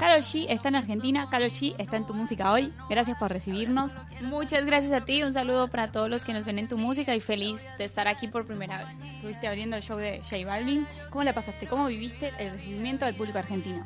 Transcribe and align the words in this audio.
Carol 0.00 0.20
G 0.20 0.46
está 0.48 0.68
en 0.68 0.76
Argentina, 0.76 1.28
Carol 1.28 1.50
G 1.50 1.74
está 1.76 1.96
en 1.96 2.06
tu 2.06 2.14
música 2.14 2.52
hoy. 2.52 2.72
Gracias 2.88 3.18
por 3.18 3.32
recibirnos. 3.32 3.94
Muchas 4.20 4.64
gracias 4.64 4.92
a 4.92 5.04
ti, 5.04 5.24
un 5.24 5.32
saludo 5.32 5.66
para 5.66 5.90
todos 5.90 6.08
los 6.08 6.24
que 6.24 6.32
nos 6.32 6.44
ven 6.44 6.60
en 6.60 6.68
tu 6.68 6.78
música 6.78 7.16
y 7.16 7.20
feliz 7.20 7.66
de 7.78 7.84
estar 7.84 8.06
aquí 8.06 8.28
por 8.28 8.46
primera 8.46 8.78
vez. 8.78 8.96
Estuviste 9.16 9.48
abriendo 9.48 9.74
el 9.74 9.82
show 9.82 9.98
de 9.98 10.18
J 10.18 10.46
Balvin. 10.46 10.86
¿Cómo 11.10 11.24
la 11.24 11.32
pasaste? 11.32 11.66
¿Cómo 11.66 11.86
viviste 11.86 12.32
el 12.38 12.52
recibimiento 12.52 13.06
del 13.06 13.16
público 13.16 13.40
argentino? 13.40 13.82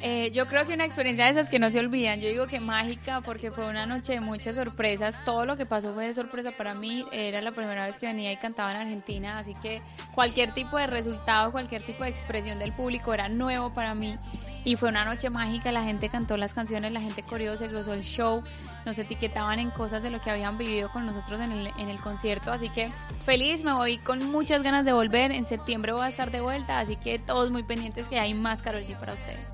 Eh, 0.00 0.30
yo 0.32 0.46
creo 0.46 0.66
que 0.66 0.72
una 0.72 0.86
experiencia 0.86 1.26
de 1.26 1.32
esas 1.32 1.50
que 1.50 1.58
no 1.58 1.70
se 1.70 1.78
olvidan. 1.78 2.20
Yo 2.22 2.30
digo 2.30 2.46
que 2.46 2.58
mágica 2.58 3.20
porque 3.20 3.50
fue 3.50 3.66
una 3.66 3.84
noche 3.84 4.14
de 4.14 4.20
muchas 4.20 4.56
sorpresas. 4.56 5.22
Todo 5.26 5.44
lo 5.44 5.58
que 5.58 5.66
pasó 5.66 5.92
fue 5.92 6.06
de 6.06 6.14
sorpresa 6.14 6.52
para 6.52 6.72
mí. 6.72 7.04
Era 7.12 7.42
la 7.42 7.52
primera 7.52 7.86
vez 7.86 7.98
que 7.98 8.06
venía 8.06 8.32
y 8.32 8.38
cantaba 8.38 8.70
en 8.70 8.78
Argentina, 8.78 9.36
así 9.36 9.52
que 9.62 9.82
cualquier 10.14 10.54
tipo 10.54 10.78
de 10.78 10.86
resultado, 10.86 11.52
cualquier 11.52 11.84
tipo 11.84 12.02
de 12.02 12.08
expresión 12.08 12.58
del 12.58 12.72
público 12.72 13.12
era 13.12 13.28
nuevo 13.28 13.74
para 13.74 13.94
mí 13.94 14.16
y 14.64 14.76
fue 14.76 14.88
una 14.88 15.04
noche 15.04 15.30
mágica, 15.30 15.70
la 15.72 15.84
gente 15.84 16.08
cantó 16.08 16.36
las 16.36 16.54
canciones, 16.54 16.92
la 16.92 17.00
gente 17.00 17.22
corrió, 17.22 17.56
se 17.56 17.68
glosó 17.68 17.92
el 17.92 18.02
show, 18.02 18.42
nos 18.86 18.98
etiquetaban 18.98 19.58
en 19.58 19.70
cosas 19.70 20.02
de 20.02 20.10
lo 20.10 20.20
que 20.20 20.30
habían 20.30 20.56
vivido 20.56 20.90
con 20.90 21.04
nosotros 21.06 21.40
en 21.40 21.52
el, 21.52 21.70
en 21.78 21.88
el 21.88 22.00
concierto, 22.00 22.50
así 22.50 22.70
que 22.70 22.90
feliz, 23.24 23.62
me 23.62 23.72
voy 23.72 23.98
con 23.98 24.30
muchas 24.30 24.62
ganas 24.62 24.84
de 24.84 24.92
volver, 24.92 25.32
en 25.32 25.46
septiembre 25.46 25.92
voy 25.92 26.02
a 26.02 26.08
estar 26.08 26.30
de 26.30 26.40
vuelta, 26.40 26.78
así 26.78 26.96
que 26.96 27.18
todos 27.18 27.50
muy 27.50 27.62
pendientes 27.62 28.08
que 28.08 28.18
hay 28.18 28.34
más 28.34 28.62
Carol 28.62 28.82
G 28.82 28.98
para 28.98 29.14
ustedes. 29.14 29.50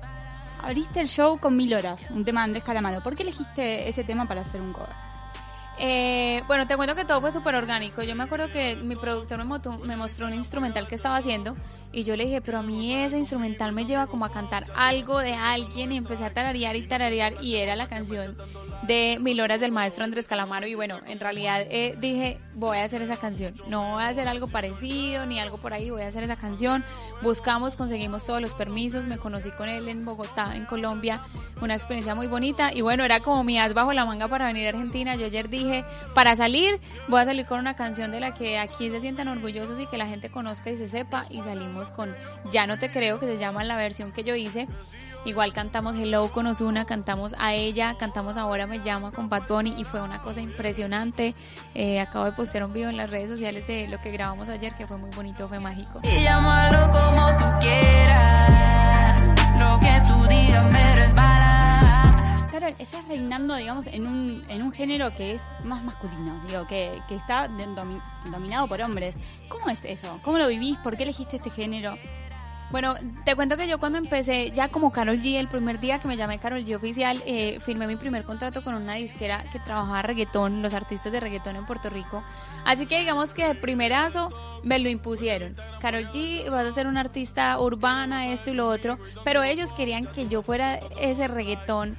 Abriste 0.63 1.01
el 1.01 1.07
show 1.07 1.39
con 1.39 1.57
Mil 1.57 1.73
Horas, 1.73 2.09
un 2.11 2.23
tema 2.23 2.41
de 2.41 2.45
Andrés 2.45 2.63
Calamaro, 2.63 3.01
¿por 3.03 3.15
qué 3.15 3.23
elegiste 3.23 3.89
ese 3.89 4.03
tema 4.03 4.27
para 4.27 4.41
hacer 4.41 4.61
un 4.61 4.71
cover? 4.71 5.10
Eh, 5.83 6.43
bueno, 6.45 6.67
te 6.67 6.75
cuento 6.75 6.95
que 6.95 7.05
todo 7.05 7.19
fue 7.21 7.31
súper 7.31 7.55
orgánico. 7.55 8.03
Yo 8.03 8.15
me 8.15 8.21
acuerdo 8.21 8.49
que 8.49 8.75
mi 8.75 8.95
productor 8.95 9.43
me, 9.43 9.97
mostró 9.97 10.27
un 10.27 10.33
instrumental 10.35 10.87
que 10.87 10.93
estaba 10.93 11.15
haciendo 11.15 11.57
y 11.91 12.03
yo 12.03 12.15
le 12.15 12.25
dije, 12.25 12.39
pero 12.39 12.59
a 12.59 12.61
mí 12.61 12.93
ese 12.93 13.17
instrumental 13.17 13.71
me 13.71 13.85
lleva 13.85 14.05
como 14.05 14.25
a 14.25 14.31
cantar 14.31 14.67
algo 14.75 15.19
de 15.21 15.33
alguien 15.33 15.91
y 15.91 15.97
empecé 15.97 16.23
a 16.23 16.33
tararear 16.35 16.75
y 16.75 16.83
tararear 16.83 17.33
y 17.41 17.55
era 17.55 17.75
la 17.75 17.87
canción 17.87 18.37
de 18.83 19.17
Mil 19.21 19.41
Horas 19.41 19.59
del 19.59 19.71
maestro 19.71 20.03
Andrés 20.03 20.27
Calamaro 20.27 20.67
y 20.67 20.75
bueno, 20.75 20.99
en 21.07 21.19
realidad 21.19 21.61
eh, 21.69 21.97
dije, 21.99 22.39
voy 22.53 22.77
a 22.77 22.83
hacer 22.83 23.01
esa 23.01 23.17
canción, 23.17 23.55
no 23.67 23.93
voy 23.93 24.03
a 24.03 24.07
hacer 24.07 24.27
algo 24.27 24.47
parecido 24.47 25.25
ni 25.25 25.39
algo 25.39 25.57
por 25.57 25.73
ahí, 25.73 25.89
voy 25.89 26.03
a 26.03 26.07
hacer 26.07 26.23
esa 26.23 26.35
canción. 26.35 26.83
Buscamos, 27.23 27.75
conseguimos 27.75 28.23
todos 28.23 28.41
los 28.41 28.53
permisos, 28.53 29.07
me 29.07 29.17
conocí 29.17 29.49
con 29.51 29.67
él 29.67 29.87
en 29.87 30.05
Bogotá, 30.05 30.55
en 30.55 30.65
Colombia, 30.65 31.21
una 31.59 31.73
experiencia 31.73 32.13
muy 32.13 32.27
bonita 32.27 32.71
y 32.71 32.81
bueno, 32.81 33.03
era 33.03 33.19
como 33.19 33.43
mi 33.43 33.57
as 33.57 33.73
bajo 33.73 33.93
la 33.93 34.05
manga 34.05 34.27
para 34.27 34.45
venir 34.45 34.67
a 34.67 34.69
Argentina. 34.69 35.15
Yo 35.15 35.25
ayer 35.25 35.49
dije, 35.49 35.70
para 36.13 36.35
salir, 36.35 36.79
voy 37.07 37.21
a 37.21 37.25
salir 37.25 37.45
con 37.45 37.59
una 37.59 37.75
canción 37.75 38.11
de 38.11 38.19
la 38.19 38.33
que 38.33 38.59
aquí 38.59 38.89
se 38.89 38.99
sientan 38.99 39.27
orgullosos 39.27 39.79
y 39.79 39.87
que 39.87 39.97
la 39.97 40.07
gente 40.07 40.29
conozca 40.29 40.69
y 40.69 40.77
se 40.77 40.87
sepa 40.87 41.25
y 41.29 41.41
salimos 41.41 41.91
con 41.91 42.13
Ya 42.51 42.67
no 42.67 42.77
te 42.77 42.89
creo, 42.89 43.19
que 43.19 43.25
se 43.27 43.37
llama 43.37 43.63
la 43.63 43.77
versión 43.77 44.11
que 44.11 44.23
yo 44.23 44.35
hice. 44.35 44.67
Igual 45.23 45.53
cantamos 45.53 45.95
Hello 45.97 46.31
con 46.31 46.47
Ozuna, 46.47 46.85
cantamos 46.85 47.35
a 47.37 47.53
ella, 47.53 47.95
cantamos 47.95 48.37
Ahora 48.37 48.65
me 48.65 48.79
llama 48.79 49.11
con 49.11 49.29
Bad 49.29 49.43
Bunny 49.47 49.75
y 49.77 49.83
fue 49.83 50.01
una 50.01 50.21
cosa 50.21 50.41
impresionante. 50.41 51.35
Eh, 51.75 51.99
acabo 51.99 52.25
de 52.25 52.31
postear 52.31 52.63
un 52.63 52.73
video 52.73 52.89
en 52.89 52.97
las 52.97 53.11
redes 53.11 53.29
sociales 53.29 53.67
de 53.67 53.87
lo 53.87 53.99
que 54.01 54.09
grabamos 54.09 54.49
ayer 54.49 54.73
que 54.73 54.87
fue 54.87 54.97
muy 54.97 55.11
bonito, 55.11 55.47
fue 55.47 55.59
mágico. 55.59 55.99
Y 56.03 56.23
llámalo 56.23 56.91
como 56.91 57.37
tú 57.37 57.45
quieras, 57.59 59.19
lo 59.59 59.79
que 59.79 60.01
tú 60.07 60.25
digas 60.27 60.65
me 60.65 60.90
reinando, 63.41 63.55
digamos, 63.55 63.87
en 63.87 64.07
un, 64.07 64.45
en 64.47 64.61
un 64.61 64.71
género 64.71 65.13
que 65.15 65.33
es 65.33 65.41
más 65.63 65.83
masculino, 65.83 66.41
digo, 66.47 66.67
que, 66.67 67.01
que 67.07 67.15
está 67.15 67.49
dominado 68.31 68.67
por 68.67 68.81
hombres. 68.81 69.15
¿Cómo 69.47 69.69
es 69.69 69.83
eso? 69.85 70.19
¿Cómo 70.23 70.37
lo 70.37 70.47
vivís? 70.47 70.77
¿Por 70.77 70.97
qué 70.97 71.03
elegiste 71.03 71.37
este 71.37 71.49
género? 71.49 71.97
Bueno, 72.71 72.95
te 73.25 73.35
cuento 73.35 73.57
que 73.57 73.67
yo 73.67 73.79
cuando 73.79 73.97
empecé, 73.97 74.51
ya 74.51 74.69
como 74.69 74.93
Carol 74.93 75.17
G, 75.17 75.35
el 75.35 75.49
primer 75.49 75.81
día 75.81 75.99
que 75.99 76.07
me 76.07 76.15
llamé 76.15 76.39
Carol 76.39 76.63
G 76.63 76.73
oficial, 76.73 77.21
eh, 77.25 77.59
firmé 77.59 77.85
mi 77.85 77.97
primer 77.97 78.23
contrato 78.23 78.63
con 78.63 78.75
una 78.75 78.93
disquera 78.93 79.43
que 79.51 79.59
trabajaba 79.59 80.01
reggaetón, 80.03 80.61
los 80.61 80.73
artistas 80.73 81.11
de 81.11 81.19
reggaetón 81.19 81.57
en 81.57 81.65
Puerto 81.65 81.89
Rico. 81.89 82.23
Así 82.63 82.85
que 82.85 82.99
digamos 82.99 83.33
que 83.33 83.45
de 83.45 83.55
primerazo 83.55 84.29
me 84.63 84.79
lo 84.79 84.87
impusieron. 84.87 85.57
Carol 85.81 86.07
G, 86.11 86.49
vas 86.49 86.65
a 86.65 86.73
ser 86.73 86.87
una 86.87 87.01
artista 87.01 87.59
urbana, 87.59 88.27
esto 88.27 88.51
y 88.51 88.53
lo 88.53 88.69
otro, 88.69 88.99
pero 89.25 89.43
ellos 89.43 89.73
querían 89.73 90.05
que 90.05 90.29
yo 90.29 90.41
fuera 90.41 90.75
ese 90.97 91.27
reggaetón 91.27 91.97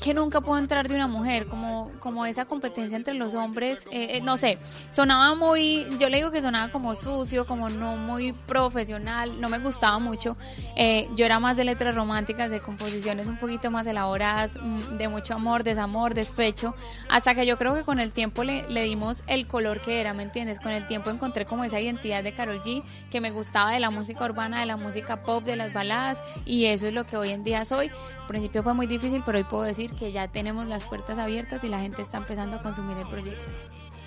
que 0.00 0.14
nunca 0.14 0.40
puedo 0.40 0.58
entrar 0.58 0.88
de 0.88 0.94
una 0.94 1.06
mujer, 1.06 1.46
como, 1.46 1.90
como 2.00 2.26
esa 2.26 2.44
competencia 2.44 2.96
entre 2.96 3.14
los 3.14 3.34
hombres, 3.34 3.78
eh, 3.90 4.16
eh, 4.16 4.20
no 4.22 4.36
sé, 4.36 4.58
sonaba 4.90 5.34
muy, 5.34 5.86
yo 5.98 6.08
le 6.08 6.18
digo 6.18 6.30
que 6.30 6.42
sonaba 6.42 6.70
como 6.70 6.94
sucio, 6.94 7.46
como 7.46 7.68
no 7.68 7.96
muy 7.96 8.32
profesional, 8.32 9.40
no 9.40 9.48
me 9.48 9.58
gustaba 9.58 9.98
mucho, 9.98 10.36
eh, 10.76 11.08
yo 11.16 11.24
era 11.24 11.40
más 11.40 11.56
de 11.56 11.64
letras 11.64 11.94
románticas, 11.94 12.50
de 12.50 12.60
composiciones 12.60 13.28
un 13.28 13.38
poquito 13.38 13.70
más 13.70 13.86
elaboradas, 13.86 14.58
mm, 14.60 14.98
de 14.98 15.08
mucho 15.08 15.34
amor, 15.34 15.64
desamor, 15.64 16.14
despecho, 16.14 16.74
hasta 17.08 17.34
que 17.34 17.46
yo 17.46 17.56
creo 17.58 17.74
que 17.74 17.82
con 17.82 18.00
el 18.00 18.12
tiempo 18.12 18.44
le, 18.44 18.68
le 18.68 18.82
dimos 18.82 19.24
el 19.26 19.46
color 19.46 19.80
que 19.80 20.00
era, 20.00 20.14
¿me 20.14 20.22
entiendes? 20.22 20.60
Con 20.60 20.72
el 20.72 20.86
tiempo 20.86 21.10
encontré 21.10 21.46
como 21.46 21.64
esa 21.64 21.80
identidad 21.80 22.22
de 22.22 22.32
Carol 22.32 22.60
G, 22.62 22.82
que 23.10 23.20
me 23.20 23.30
gustaba 23.30 23.72
de 23.72 23.80
la 23.80 23.90
música 23.90 24.24
urbana, 24.24 24.60
de 24.60 24.66
la 24.66 24.76
música 24.76 25.22
pop, 25.22 25.44
de 25.44 25.56
las 25.56 25.72
baladas, 25.72 26.22
y 26.44 26.66
eso 26.66 26.86
es 26.86 26.94
lo 26.94 27.04
que 27.04 27.16
hoy 27.16 27.30
en 27.30 27.44
día 27.44 27.64
soy. 27.64 27.90
Al 28.20 28.26
principio 28.26 28.62
fue 28.62 28.74
muy 28.74 28.86
difícil, 28.86 29.22
pero 29.24 29.38
hoy 29.38 29.44
puedo 29.44 29.62
decir 29.62 29.83
que 29.92 30.12
ya 30.12 30.28
tenemos 30.28 30.66
las 30.66 30.86
puertas 30.86 31.18
abiertas 31.18 31.64
y 31.64 31.68
la 31.68 31.80
gente 31.80 32.02
está 32.02 32.18
empezando 32.18 32.56
a 32.56 32.62
consumir 32.62 32.96
el 32.96 33.06
proyecto. 33.06 33.52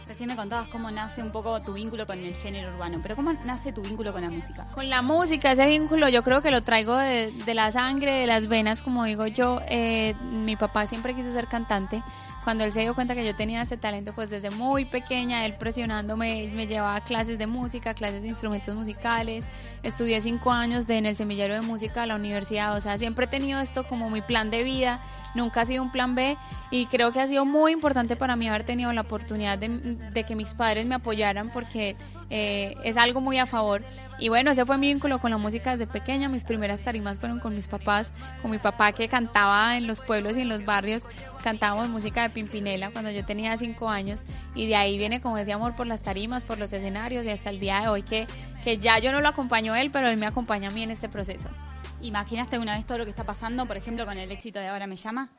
Recién 0.08 0.30
me 0.30 0.38
contabas 0.38 0.70
cómo 0.70 0.90
nace 0.90 1.22
un 1.22 1.32
poco 1.32 1.62
tu 1.62 1.74
vínculo 1.74 2.08
con 2.08 2.18
el 2.18 2.34
género 2.34 2.74
urbano, 2.74 3.00
pero 3.04 3.18
¿cómo 3.18 3.34
nace 3.44 3.74
tu 3.74 3.82
vínculo 3.82 4.14
con 4.14 4.22
la 4.22 4.30
música? 4.30 4.68
Con 4.74 4.90
la 4.90 5.02
música, 5.02 5.52
ese 5.52 5.68
vínculo 5.68 6.08
yo 6.08 6.24
creo 6.24 6.42
que 6.42 6.50
lo 6.50 6.64
traigo 6.64 6.96
de, 6.96 7.54
la 7.54 7.74
sangre, 7.74 8.14
de 8.14 8.28
las 8.28 8.48
venas, 8.48 8.82
como 8.82 9.04
digo 9.04 9.28
yo. 9.28 9.60
Eh, 9.68 10.14
mi 10.32 10.56
papá 10.56 10.88
siempre 10.88 11.14
quiso 11.14 11.30
ser 11.32 11.48
cantante. 11.48 12.02
Cuando 12.46 12.64
él 12.64 12.72
se 12.72 12.80
dio 12.80 12.96
cuenta 12.96 13.16
que 13.16 13.26
yo 13.26 13.36
tenía 13.36 13.62
ese 13.62 13.76
talento, 13.76 14.14
pues 14.14 14.30
desde 14.30 14.50
muy 14.50 14.86
pequeña, 14.86 15.46
él 15.46 15.56
presionándome, 15.56 16.50
me 16.54 16.66
llevaba 16.68 16.96
a 16.96 17.04
clases 17.04 17.38
de 17.38 17.46
música, 17.46 17.94
clases 17.94 18.22
de 18.22 18.30
instrumentos 18.30 18.78
musicales. 18.78 19.46
Estudié 19.84 20.22
cinco 20.22 20.54
años 20.54 20.88
de, 20.88 21.00
en 21.00 21.06
el 21.06 21.18
semillero 21.18 21.54
de 21.54 21.62
música 21.62 22.04
a 22.04 22.06
la 22.06 22.16
universidad. 22.16 22.78
O 22.78 22.80
sea, 22.80 22.98
siempre 22.98 23.26
he 23.26 23.28
tenido 23.28 23.60
esto 23.60 23.86
como 23.86 24.10
mi 24.10 24.22
plan 24.22 24.50
de 24.50 24.64
vida 24.64 25.02
nunca 25.38 25.62
ha 25.62 25.66
sido 25.66 25.84
un 25.84 25.92
plan 25.92 26.16
B 26.16 26.38
y 26.72 26.88
creo 26.88 27.12
que 27.12 27.22
ha 27.22 27.28
sido 27.28 27.46
muy 27.46 27.72
importante 27.72 28.18
para 28.18 28.36
mí 28.36 28.50
haber 28.50 28.64
tenido 28.64 28.92
la 28.92 29.02
oportunidad 29.02 29.58
de, 29.58 29.97
que 30.24 30.36
mis 30.36 30.54
padres 30.54 30.86
me 30.86 30.96
apoyaran 30.96 31.52
porque 31.52 31.96
eh, 32.30 32.76
es 32.84 32.98
algo 32.98 33.22
muy 33.22 33.38
a 33.38 33.46
favor. 33.46 33.84
Y 34.20 34.30
bueno, 34.30 34.52
ese 34.52 34.66
fue 34.66 34.78
mi 34.78 34.88
vínculo 34.88 35.20
con 35.20 35.32
la 35.32 35.38
música 35.38 35.72
desde 35.72 35.88
pequeña. 35.88 36.30
Mis 36.30 36.44
primeras 36.44 36.82
tarimas 36.82 37.20
fueron 37.20 37.40
con 37.40 37.56
mis 37.56 37.68
papás, 37.68 38.12
con 38.42 38.52
mi 38.52 38.58
papá 38.58 38.92
que 38.92 39.08
cantaba 39.08 39.78
en 39.78 39.88
los 39.88 40.02
pueblos 40.02 40.38
y 40.38 40.42
en 40.42 40.50
los 40.50 40.66
barrios. 40.66 41.04
Cantábamos 41.44 41.90
música 41.90 42.24
de 42.24 42.30
Pimpinela 42.30 42.90
cuando 42.90 43.12
yo 43.12 43.26
tenía 43.26 43.58
cinco 43.58 43.90
años 43.90 44.24
y 44.56 44.68
de 44.68 44.76
ahí 44.76 44.98
viene 44.98 45.22
como 45.22 45.38
ese 45.38 45.54
amor 45.54 45.76
por 45.76 45.88
las 45.88 46.02
tarimas, 46.02 46.44
por 46.44 46.58
los 46.58 46.74
escenarios 46.74 47.26
y 47.26 47.30
hasta 47.30 47.50
el 47.50 47.60
día 47.60 47.82
de 47.82 47.88
hoy 47.88 48.04
que, 48.04 48.28
que 48.64 48.78
ya 48.78 49.00
yo 49.00 49.12
no 49.12 49.22
lo 49.22 49.28
acompaño 49.28 49.74
a 49.74 49.82
él, 49.82 49.92
pero 49.92 50.10
él 50.10 50.18
me 50.18 50.26
acompaña 50.26 50.70
a 50.70 50.72
mí 50.72 50.84
en 50.84 50.92
este 50.92 51.10
proceso. 51.10 51.50
¿Imaginaste 52.02 52.60
una 52.60 52.76
vez 52.76 52.86
todo 52.86 53.00
lo 53.00 53.06
que 53.06 53.10
está 53.10 53.24
pasando, 53.24 53.66
por 53.66 53.78
ejemplo, 53.78 54.06
con 54.06 54.18
el 54.18 54.32
éxito 54.32 54.60
de 54.60 54.68
Ahora 54.68 54.86
me 54.88 54.96
llama? 54.96 55.30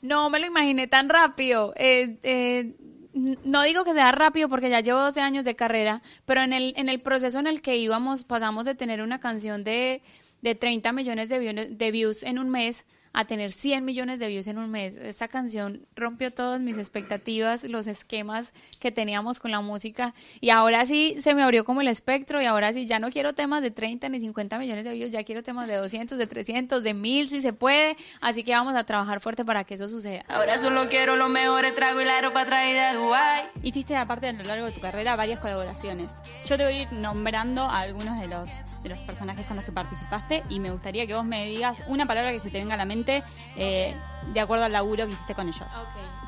No 0.00 0.30
me 0.30 0.38
lo 0.38 0.46
imaginé 0.46 0.86
tan 0.86 1.08
rápido. 1.08 1.74
Eh, 1.76 2.18
eh, 2.22 2.74
no 3.14 3.62
digo 3.62 3.84
que 3.84 3.94
sea 3.94 4.12
rápido 4.12 4.48
porque 4.48 4.70
ya 4.70 4.80
llevo 4.80 5.00
12 5.00 5.20
años 5.20 5.44
de 5.44 5.56
carrera, 5.56 6.02
pero 6.24 6.42
en 6.42 6.52
el, 6.52 6.74
en 6.76 6.88
el 6.88 7.00
proceso 7.00 7.38
en 7.38 7.46
el 7.46 7.62
que 7.62 7.76
íbamos 7.76 8.24
pasamos 8.24 8.64
de 8.64 8.74
tener 8.74 9.02
una 9.02 9.20
canción 9.20 9.64
de, 9.64 10.02
de 10.42 10.54
30 10.54 10.92
millones 10.92 11.28
de 11.28 11.38
de 11.38 11.90
views 11.90 12.22
en 12.22 12.38
un 12.38 12.50
mes 12.50 12.84
a 13.12 13.24
tener 13.24 13.50
100 13.50 13.84
millones 13.84 14.18
de 14.18 14.28
views 14.28 14.46
en 14.46 14.58
un 14.58 14.70
mes. 14.70 14.96
Esta 14.96 15.28
canción 15.28 15.86
rompió 15.96 16.32
todas 16.32 16.60
mis 16.60 16.78
expectativas, 16.78 17.64
los 17.64 17.86
esquemas 17.86 18.52
que 18.80 18.92
teníamos 18.92 19.40
con 19.40 19.50
la 19.50 19.60
música 19.60 20.14
y 20.40 20.50
ahora 20.50 20.86
sí 20.86 21.16
se 21.20 21.34
me 21.34 21.42
abrió 21.42 21.64
como 21.64 21.80
el 21.80 21.88
espectro 21.88 22.40
y 22.40 22.44
ahora 22.44 22.72
sí 22.72 22.86
ya 22.86 22.98
no 22.98 23.10
quiero 23.10 23.34
temas 23.34 23.62
de 23.62 23.70
30 23.70 24.08
ni 24.08 24.20
50 24.20 24.58
millones 24.58 24.84
de 24.84 24.92
views, 24.92 25.12
ya 25.12 25.24
quiero 25.24 25.42
temas 25.42 25.68
de 25.68 25.74
200, 25.74 26.18
de 26.18 26.26
300, 26.26 26.82
de 26.82 26.94
1000 26.94 27.28
si 27.28 27.40
se 27.40 27.52
puede, 27.52 27.96
así 28.20 28.44
que 28.44 28.52
vamos 28.52 28.76
a 28.76 28.84
trabajar 28.84 29.20
fuerte 29.20 29.44
para 29.44 29.64
que 29.64 29.74
eso 29.74 29.88
suceda. 29.88 30.24
Ahora 30.28 30.58
solo 30.58 30.88
quiero 30.88 31.16
lo 31.16 31.28
mejor, 31.28 31.66
trago 31.74 32.00
y 32.00 32.04
la 32.04 32.20
ropa 32.20 32.46
traída 32.46 32.92
de 32.92 32.98
Dubai. 32.98 33.44
Hiciste 33.62 33.96
aparte 33.96 34.28
a 34.28 34.32
lo 34.32 34.44
largo 34.44 34.66
de 34.66 34.72
tu 34.72 34.80
carrera 34.80 35.16
varias 35.16 35.38
colaboraciones. 35.38 36.12
Yo 36.46 36.56
te 36.56 36.64
voy 36.64 36.74
a 36.74 36.82
ir 36.82 36.92
nombrando 36.92 37.62
a 37.62 37.80
algunos 37.80 38.20
de 38.20 38.28
los 38.28 38.48
de 38.82 38.90
los 38.90 38.98
personajes 39.00 39.46
con 39.46 39.56
los 39.56 39.64
que 39.64 39.72
participaste 39.72 40.27
y 40.48 40.60
me 40.60 40.70
gustaría 40.70 41.06
que 41.06 41.14
vos 41.14 41.24
me 41.24 41.46
digas 41.46 41.82
una 41.86 42.06
palabra 42.06 42.32
que 42.32 42.40
se 42.40 42.50
te 42.50 42.58
venga 42.58 42.74
a 42.74 42.76
la 42.76 42.84
mente 42.84 43.22
eh, 43.56 43.94
de 44.32 44.40
acuerdo 44.40 44.64
al 44.64 44.72
laburo 44.72 45.06
que 45.06 45.12
hiciste 45.12 45.34
con 45.34 45.48
ellos. 45.48 45.66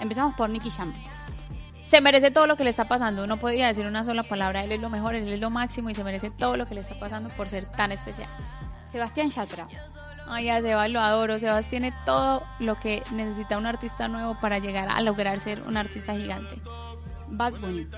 Empezamos 0.00 0.34
por 0.34 0.50
Nicky 0.50 0.70
Jam. 0.70 0.92
Se 1.82 2.00
merece 2.00 2.30
todo 2.30 2.46
lo 2.46 2.56
que 2.56 2.64
le 2.64 2.70
está 2.70 2.86
pasando. 2.86 3.26
No 3.26 3.38
podría 3.38 3.66
decir 3.66 3.84
una 3.86 4.04
sola 4.04 4.22
palabra. 4.22 4.62
Él 4.62 4.72
es 4.72 4.80
lo 4.80 4.90
mejor, 4.90 5.14
él 5.16 5.28
es 5.28 5.40
lo 5.40 5.50
máximo 5.50 5.90
y 5.90 5.94
se 5.94 6.04
merece 6.04 6.30
todo 6.30 6.56
lo 6.56 6.66
que 6.66 6.74
le 6.74 6.82
está 6.82 6.98
pasando 6.98 7.30
por 7.30 7.48
ser 7.48 7.64
tan 7.66 7.90
especial. 7.90 8.28
Sebastián 8.86 9.30
Yatra. 9.30 9.66
Ay, 10.28 10.44
ya 10.44 10.60
Sebas 10.60 10.90
lo 10.90 11.00
adoro. 11.00 11.38
Sebas 11.40 11.66
tiene 11.66 11.92
todo 12.04 12.46
lo 12.60 12.76
que 12.76 13.02
necesita 13.10 13.58
un 13.58 13.66
artista 13.66 14.06
nuevo 14.06 14.38
para 14.38 14.58
llegar 14.58 14.88
a 14.88 15.00
lograr 15.00 15.40
ser 15.40 15.62
un 15.62 15.76
artista 15.76 16.14
gigante. 16.14 16.60
Bad 17.26 17.54
Bunny. 17.54 17.88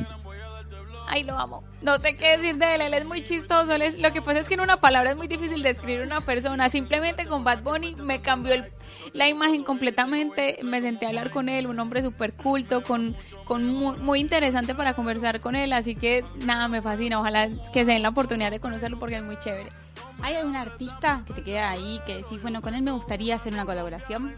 Ay, 1.14 1.24
lo 1.24 1.38
amo. 1.38 1.62
No 1.82 1.98
sé 1.98 2.16
qué 2.16 2.38
decir 2.38 2.56
de 2.56 2.74
él, 2.74 2.80
él 2.80 2.94
es 2.94 3.04
muy 3.04 3.22
chistoso. 3.22 3.70
es- 3.74 4.00
lo 4.00 4.14
que 4.14 4.22
pasa 4.22 4.38
es 4.40 4.48
que 4.48 4.54
en 4.54 4.62
una 4.62 4.80
palabra 4.80 5.10
es 5.10 5.16
muy 5.18 5.28
difícil 5.28 5.62
describir 5.62 6.00
una 6.00 6.22
persona. 6.22 6.70
Simplemente 6.70 7.26
con 7.26 7.44
Bad 7.44 7.62
Bunny 7.62 7.96
me 7.96 8.22
cambió 8.22 8.64
la 9.12 9.28
imagen 9.28 9.62
completamente. 9.62 10.58
Me 10.62 10.80
senté 10.80 11.04
a 11.04 11.08
hablar 11.10 11.30
con 11.30 11.50
él, 11.50 11.66
un 11.66 11.78
hombre 11.80 12.00
súper 12.00 12.32
culto, 12.34 12.82
con, 12.82 13.14
con 13.44 13.62
muy, 13.66 13.98
muy 13.98 14.20
interesante 14.20 14.74
para 14.74 14.94
conversar 14.94 15.40
con 15.40 15.54
él. 15.54 15.74
Así 15.74 15.94
que 15.96 16.24
nada, 16.46 16.66
me 16.68 16.80
fascina. 16.80 17.20
Ojalá 17.20 17.50
que 17.74 17.84
se 17.84 17.92
den 17.92 18.00
la 18.02 18.08
oportunidad 18.08 18.50
de 18.50 18.60
conocerlo 18.60 18.98
porque 18.98 19.16
es 19.16 19.22
muy 19.22 19.38
chévere. 19.38 19.68
¿Hay 20.22 20.36
algún 20.36 20.54
artista 20.54 21.24
que 21.26 21.34
te 21.34 21.42
queda 21.42 21.70
ahí 21.70 22.00
que 22.06 22.18
decís, 22.18 22.40
bueno, 22.40 22.62
con 22.62 22.74
él 22.74 22.82
me 22.82 22.92
gustaría 22.92 23.34
hacer 23.34 23.52
una 23.52 23.64
colaboración? 23.64 24.34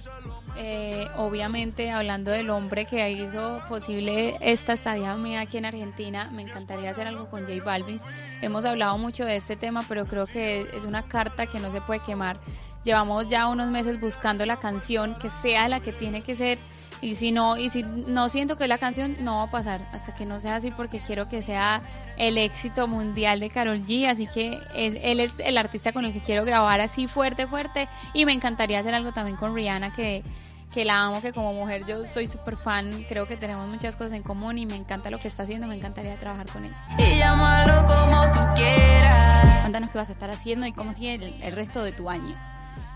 Eh, 0.56 1.06
obviamente, 1.16 1.90
hablando 1.90 2.30
del 2.30 2.48
hombre 2.48 2.86
que 2.86 3.10
hizo 3.12 3.60
posible 3.68 4.38
esta 4.40 4.72
estadía 4.72 5.14
mía 5.16 5.40
aquí 5.40 5.58
en 5.58 5.66
Argentina, 5.66 6.30
me 6.32 6.40
encantaría 6.42 6.90
hacer 6.90 7.06
algo 7.06 7.28
con 7.28 7.46
J 7.46 7.62
Balvin. 7.62 8.00
Hemos 8.40 8.64
hablado 8.64 8.96
mucho 8.96 9.26
de 9.26 9.36
este 9.36 9.56
tema, 9.56 9.84
pero 9.86 10.06
creo 10.06 10.26
que 10.26 10.66
es 10.72 10.84
una 10.84 11.02
carta 11.02 11.46
que 11.46 11.60
no 11.60 11.70
se 11.70 11.82
puede 11.82 12.00
quemar. 12.00 12.38
Llevamos 12.82 13.28
ya 13.28 13.48
unos 13.48 13.70
meses 13.70 14.00
buscando 14.00 14.46
la 14.46 14.58
canción 14.58 15.16
que 15.18 15.28
sea 15.28 15.68
la 15.68 15.80
que 15.80 15.92
tiene 15.92 16.22
que 16.22 16.34
ser. 16.34 16.58
Y 17.00 17.16
si 17.16 17.32
no, 17.32 17.56
y 17.58 17.68
si 17.68 17.82
no 17.82 18.28
siento 18.30 18.56
que 18.56 18.66
la 18.66 18.78
canción, 18.78 19.16
no 19.20 19.36
va 19.36 19.42
a 19.42 19.46
pasar 19.48 19.86
hasta 19.92 20.14
que 20.14 20.24
no 20.24 20.40
sea 20.40 20.56
así 20.56 20.70
porque 20.70 21.00
quiero 21.00 21.28
que 21.28 21.42
sea 21.42 21.82
el 22.16 22.38
éxito 22.38 22.88
mundial 22.88 23.40
de 23.40 23.50
Carol 23.50 23.84
G. 23.84 24.06
Así 24.08 24.26
que 24.26 24.58
es- 24.74 24.94
él 25.02 25.20
es 25.20 25.38
el 25.40 25.58
artista 25.58 25.92
con 25.92 26.04
el 26.06 26.12
que 26.12 26.20
quiero 26.20 26.44
grabar 26.44 26.80
así 26.80 27.06
fuerte, 27.06 27.46
fuerte. 27.46 27.88
Y 28.14 28.24
me 28.24 28.32
encantaría 28.32 28.78
hacer 28.78 28.94
algo 28.94 29.12
también 29.12 29.36
con 29.36 29.54
Rihanna 29.54 29.92
que, 29.92 30.22
que 30.72 30.84
la 30.86 31.02
amo, 31.02 31.20
que 31.20 31.32
como 31.34 31.52
mujer 31.52 31.84
yo 31.86 32.06
soy 32.06 32.26
súper 32.26 32.56
fan. 32.56 33.04
Creo 33.08 33.26
que 33.26 33.36
tenemos 33.36 33.68
muchas 33.68 33.96
cosas 33.96 34.12
en 34.12 34.22
común 34.22 34.56
y 34.56 34.64
me 34.64 34.76
encanta 34.76 35.10
lo 35.10 35.18
que 35.18 35.28
está 35.28 35.42
haciendo. 35.42 35.66
Me 35.66 35.74
encantaría 35.76 36.14
trabajar 36.18 36.46
con 36.50 36.64
ella. 36.64 36.74
Y 36.98 37.18
llámalo 37.18 37.86
como 37.86 38.32
tú 38.32 38.40
quieras. 38.54 39.62
Contanos 39.64 39.90
qué 39.90 39.98
vas 39.98 40.08
a 40.08 40.12
estar 40.12 40.30
haciendo 40.30 40.64
y 40.66 40.72
cómo 40.72 40.92
sigue 40.94 41.14
el, 41.14 41.42
el 41.42 41.52
resto 41.52 41.82
de 41.84 41.92
tu 41.92 42.08
año. 42.08 42.34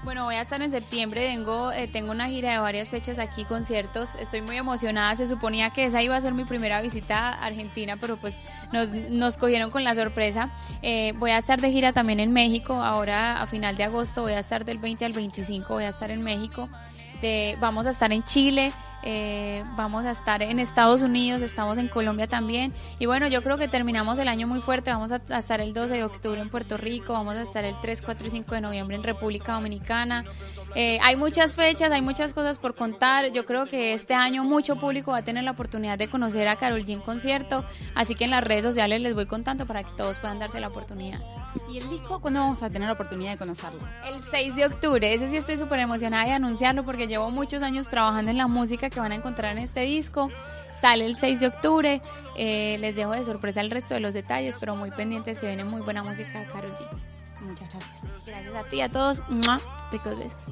Bueno, 0.09 0.25
voy 0.25 0.37
a 0.37 0.41
estar 0.41 0.63
en 0.63 0.71
septiembre, 0.71 1.29
tengo, 1.29 1.71
eh, 1.71 1.87
tengo 1.87 2.13
una 2.13 2.31
gira 2.31 2.53
de 2.53 2.59
varias 2.61 2.89
fechas 2.89 3.19
aquí, 3.19 3.45
conciertos, 3.45 4.15
estoy 4.15 4.41
muy 4.41 4.57
emocionada, 4.57 5.15
se 5.15 5.27
suponía 5.27 5.69
que 5.69 5.85
esa 5.85 6.03
iba 6.03 6.17
a 6.17 6.21
ser 6.23 6.33
mi 6.33 6.47
primera 6.47 6.81
visita 6.81 7.29
a 7.29 7.45
Argentina, 7.45 7.99
pero 8.01 8.17
pues 8.17 8.37
nos, 8.73 8.89
nos 8.89 9.37
cogieron 9.37 9.71
con 9.71 9.85
la 9.85 9.95
sorpresa. 9.95 10.51
Eh, 10.81 11.13
voy 11.19 11.33
a 11.33 11.37
estar 11.37 11.61
de 11.61 11.71
gira 11.71 11.93
también 11.93 12.21
en 12.21 12.33
México, 12.33 12.73
ahora 12.73 13.43
a 13.43 13.47
final 13.47 13.77
de 13.77 13.85
agosto 13.85 14.23
voy 14.23 14.33
a 14.33 14.39
estar 14.39 14.65
del 14.65 14.79
20 14.79 15.05
al 15.05 15.13
25, 15.13 15.75
voy 15.75 15.85
a 15.85 15.91
estar 15.91 16.11
en 16.11 16.23
México. 16.23 16.71
De, 17.21 17.59
vamos 17.61 17.87
a 17.87 17.91
estar 17.91 18.11
en 18.11 18.23
Chile, 18.23 18.73
eh, 19.03 19.65
vamos 19.77 20.05
a 20.05 20.11
estar 20.11 20.43
en 20.43 20.59
Estados 20.59 21.03
Unidos, 21.03 21.43
estamos 21.43 21.79
en 21.79 21.89
Colombia 21.89 22.27
también. 22.27 22.73
Y 22.99 23.07
bueno, 23.07 23.29
yo 23.29 23.43
creo 23.43 23.57
que 23.59 23.69
terminamos 23.69 24.19
el 24.19 24.29
año 24.29 24.47
muy 24.47 24.61
fuerte. 24.61 24.91
Vamos 24.91 25.13
a, 25.13 25.21
a 25.31 25.39
estar 25.39 25.61
el 25.61 25.73
12 25.73 25.95
de 25.95 26.05
octubre 26.05 26.41
en 26.41 26.51
Puerto 26.51 26.77
Rico, 26.77 27.13
vamos 27.13 27.37
a 27.37 27.43
estar 27.43 27.65
el 27.65 27.79
3, 27.81 28.03
4 28.03 28.27
y 28.27 28.31
5 28.31 28.55
de 28.55 28.61
noviembre 28.61 28.97
en 28.97 29.03
República 29.03 29.55
Dominicana. 29.55 30.25
Eh, 30.75 30.99
hay 31.03 31.17
muchas 31.17 31.57
fechas, 31.57 31.91
hay 31.93 32.03
muchas 32.03 32.35
cosas 32.35 32.59
por 32.59 32.75
contar. 32.75 33.33
Yo 33.33 33.45
creo 33.45 33.67
que 33.67 33.95
este 33.95 34.15
año 34.15 34.45
mucho 34.45 34.77
público 34.77 35.13
va 35.13 35.19
a 35.19 35.25
tener 35.25 35.45
la 35.45 35.53
oportunidad 35.53 35.99
de 35.99 36.09
conocer 36.09 36.49
a 36.49 36.57
Carol 36.57 36.85
G 36.85 36.91
en 36.91 37.01
concierto. 37.01 37.65
Así 37.95 38.15
que 38.15 38.25
en 38.25 38.31
las 38.31 38.45
redes 38.45 38.65
sociales 38.65 39.01
les 39.01 39.15
voy 39.15 39.27
contando 39.27 39.67
para 39.67 39.83
que 39.83 39.91
todos 39.97 40.19
puedan 40.19 40.39
darse 40.39 40.61
la 40.61 40.69
oportunidad. 40.69 41.21
¿Y 41.71 41.79
el 41.79 41.89
disco 41.89 42.21
cuándo 42.21 42.41
vamos 42.41 42.63
a 42.63 42.69
tener 42.69 42.87
la 42.87 42.93
oportunidad 42.93 43.33
de 43.33 43.39
conocerlo? 43.39 43.81
El 44.07 44.23
6 44.23 44.57
de 44.57 44.67
octubre, 44.67 45.13
ese 45.15 45.31
sí 45.31 45.37
estoy 45.37 45.59
súper 45.59 45.81
emocionada 45.81 46.25
de 46.25 46.33
anunciarlo 46.33 46.85
porque 46.85 47.07
llevo 47.07 47.31
muchos 47.31 47.63
años 47.63 47.89
trabajando 47.89 48.31
en 48.31 48.37
la 48.37 48.47
música 48.47 48.88
que 48.91 49.01
van 49.01 49.13
a 49.13 49.15
encontrar 49.15 49.53
en 49.53 49.63
este 49.63 49.81
disco. 49.81 50.31
Sale 50.75 51.07
el 51.07 51.17
6 51.17 51.41
de 51.41 51.47
octubre, 51.49 52.03
eh, 52.37 52.77
les 52.79 52.95
dejo 52.95 53.13
de 53.13 53.25
sorpresa 53.25 53.61
el 53.61 53.71
resto 53.71 53.95
de 53.95 54.01
los 54.01 54.15
detalles, 54.15 54.57
pero 54.61 54.77
muy 54.77 54.91
pendientes 54.91 55.39
que 55.39 55.47
viene 55.47 55.65
muy 55.65 55.81
buena 55.81 56.03
música 56.03 56.39
de 56.41 56.47
Carol 56.47 56.73
G. 56.77 56.89
Muchas 57.41 57.73
gracias. 57.73 58.27
Gracias 58.27 58.55
a 58.55 58.63
ti 58.65 58.81
a 58.81 58.89
todos, 58.89 59.23
ricos 59.91 60.19
besos. 60.19 60.47